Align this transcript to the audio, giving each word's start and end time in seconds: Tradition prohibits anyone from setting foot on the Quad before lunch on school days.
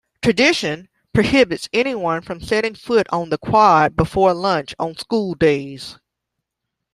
Tradition 0.23 0.89
prohibits 1.13 1.69
anyone 1.73 2.23
from 2.23 2.41
setting 2.41 2.73
foot 2.73 3.05
on 3.11 3.29
the 3.29 3.37
Quad 3.37 3.95
before 3.95 4.33
lunch 4.33 4.73
on 4.79 4.97
school 4.97 5.35
days. 5.35 5.99